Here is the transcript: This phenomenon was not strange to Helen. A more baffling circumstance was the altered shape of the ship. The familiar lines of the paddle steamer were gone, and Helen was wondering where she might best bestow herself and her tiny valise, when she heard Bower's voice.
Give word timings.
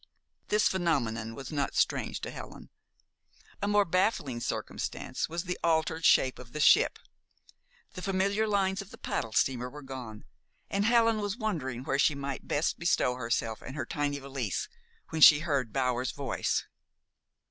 This 0.47 0.67
phenomenon 0.67 1.35
was 1.35 1.51
not 1.51 1.75
strange 1.75 2.21
to 2.21 2.31
Helen. 2.31 2.71
A 3.61 3.67
more 3.67 3.85
baffling 3.85 4.39
circumstance 4.39 5.29
was 5.29 5.43
the 5.43 5.59
altered 5.63 6.05
shape 6.05 6.39
of 6.39 6.53
the 6.53 6.59
ship. 6.59 6.97
The 7.93 8.01
familiar 8.01 8.47
lines 8.47 8.81
of 8.81 8.89
the 8.89 8.97
paddle 8.97 9.31
steamer 9.31 9.69
were 9.69 9.83
gone, 9.83 10.25
and 10.71 10.85
Helen 10.85 11.19
was 11.21 11.37
wondering 11.37 11.83
where 11.83 11.99
she 11.99 12.15
might 12.15 12.47
best 12.47 12.79
bestow 12.79 13.13
herself 13.13 13.61
and 13.61 13.75
her 13.75 13.85
tiny 13.85 14.17
valise, 14.17 14.67
when 15.09 15.21
she 15.21 15.41
heard 15.41 15.71
Bower's 15.71 16.09
voice. 16.13 16.65